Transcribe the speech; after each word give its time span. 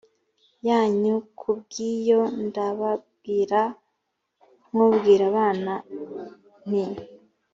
yanyu 0.67 1.15
k 1.23 1.25
ku 1.39 1.49
bw 1.59 1.69
ibyo 1.89 2.21
ndababwira 2.45 3.61
nk 4.71 4.79
ubwira 4.87 5.23
abana 5.31 5.73
l 6.69 6.69
nti 6.69 6.83